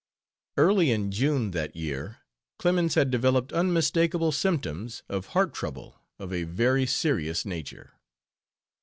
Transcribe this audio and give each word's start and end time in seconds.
Early 0.57 0.89
in 0.89 1.11
June 1.11 1.51
that 1.51 1.75
year, 1.75 2.21
Clemens 2.57 2.95
had 2.95 3.11
developed 3.11 3.53
unmistakable 3.53 4.31
symptoms 4.31 5.03
of 5.07 5.27
heart 5.27 5.53
trouble 5.53 6.01
of 6.17 6.33
a 6.33 6.41
very 6.45 6.87
serious 6.87 7.45
nature. 7.45 7.93